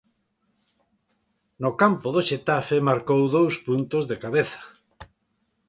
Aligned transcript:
No 1.63 1.71
campo 1.81 2.07
do 2.15 2.21
Xetafe 2.29 2.77
marcou 2.89 3.21
dous 3.35 3.53
puntos 3.67 4.03
de 4.11 4.15
cabeza. 4.23 4.61